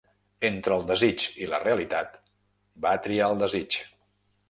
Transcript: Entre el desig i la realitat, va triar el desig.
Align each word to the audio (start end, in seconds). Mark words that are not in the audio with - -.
Entre 0.47 0.77
el 0.81 0.85
desig 0.91 1.27
i 1.43 1.51
la 1.53 1.61
realitat, 1.65 2.19
va 2.87 2.97
triar 3.07 3.33
el 3.35 3.43
desig. 3.47 3.83